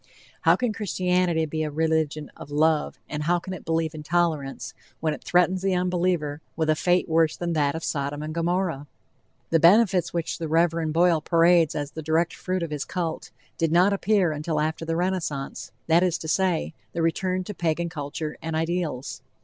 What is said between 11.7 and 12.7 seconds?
as the direct fruit